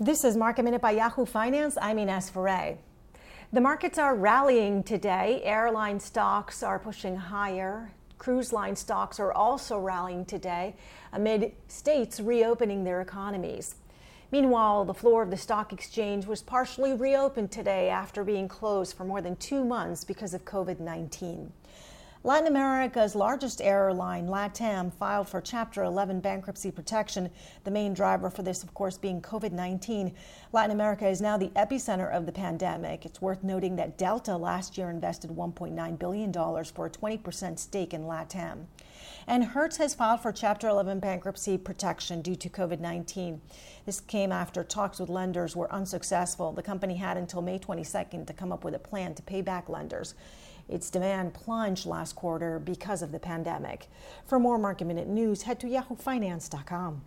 This 0.00 0.24
is 0.24 0.36
Market 0.36 0.64
Minute 0.64 0.80
by 0.82 0.90
Yahoo 0.90 1.24
Finance. 1.24 1.78
I'm 1.80 2.00
Ines 2.00 2.28
Ferre. 2.28 2.78
The 3.52 3.60
markets 3.60 3.96
are 3.96 4.16
rallying 4.16 4.82
today. 4.82 5.40
Airline 5.44 6.00
stocks 6.00 6.64
are 6.64 6.80
pushing 6.80 7.14
higher. 7.14 7.92
Cruise 8.18 8.52
line 8.52 8.74
stocks 8.74 9.20
are 9.20 9.32
also 9.32 9.78
rallying 9.78 10.24
today 10.24 10.74
amid 11.12 11.52
states 11.68 12.18
reopening 12.18 12.82
their 12.82 13.02
economies. 13.02 13.76
Meanwhile, 14.32 14.84
the 14.84 14.94
floor 14.94 15.22
of 15.22 15.30
the 15.30 15.36
stock 15.36 15.72
exchange 15.72 16.26
was 16.26 16.42
partially 16.42 16.92
reopened 16.92 17.52
today 17.52 17.88
after 17.88 18.24
being 18.24 18.48
closed 18.48 18.96
for 18.96 19.04
more 19.04 19.22
than 19.22 19.36
two 19.36 19.64
months 19.64 20.02
because 20.02 20.34
of 20.34 20.44
COVID 20.44 20.80
19. 20.80 21.52
Latin 22.26 22.46
America's 22.46 23.14
largest 23.14 23.60
airline, 23.60 24.28
LATAM, 24.28 24.94
filed 24.94 25.28
for 25.28 25.42
Chapter 25.42 25.82
11 25.82 26.20
bankruptcy 26.20 26.70
protection. 26.70 27.28
The 27.64 27.70
main 27.70 27.92
driver 27.92 28.30
for 28.30 28.42
this, 28.42 28.62
of 28.62 28.72
course, 28.72 28.96
being 28.96 29.20
COVID 29.20 29.52
19. 29.52 30.10
Latin 30.50 30.70
America 30.70 31.06
is 31.06 31.20
now 31.20 31.36
the 31.36 31.50
epicenter 31.50 32.10
of 32.10 32.24
the 32.24 32.32
pandemic. 32.32 33.04
It's 33.04 33.20
worth 33.20 33.44
noting 33.44 33.76
that 33.76 33.98
Delta 33.98 34.38
last 34.38 34.78
year 34.78 34.88
invested 34.88 35.32
$1.9 35.32 35.98
billion 35.98 36.32
for 36.32 36.86
a 36.86 36.90
20% 36.90 37.58
stake 37.58 37.92
in 37.92 38.04
LATAM. 38.04 38.68
And 39.26 39.44
Hertz 39.44 39.76
has 39.76 39.94
filed 39.94 40.20
for 40.20 40.32
Chapter 40.32 40.66
11 40.66 41.00
bankruptcy 41.00 41.58
protection 41.58 42.22
due 42.22 42.36
to 42.36 42.48
COVID 42.48 42.80
19. 42.80 43.42
This 43.84 44.00
came 44.00 44.32
after 44.32 44.64
talks 44.64 44.98
with 44.98 45.10
lenders 45.10 45.54
were 45.54 45.70
unsuccessful. 45.70 46.52
The 46.52 46.62
company 46.62 46.96
had 46.96 47.18
until 47.18 47.42
May 47.42 47.58
22nd 47.58 48.26
to 48.26 48.32
come 48.32 48.50
up 48.50 48.64
with 48.64 48.74
a 48.74 48.78
plan 48.78 49.14
to 49.14 49.22
pay 49.22 49.42
back 49.42 49.68
lenders. 49.68 50.14
Its 50.68 50.90
demand 50.90 51.34
plunged 51.34 51.86
last 51.86 52.14
quarter 52.14 52.58
because 52.58 53.02
of 53.02 53.12
the 53.12 53.18
pandemic. 53.18 53.88
For 54.26 54.38
more 54.38 54.58
market 54.58 54.86
minute 54.86 55.08
news, 55.08 55.42
head 55.42 55.60
to 55.60 55.66
yahoofinance.com. 55.66 57.02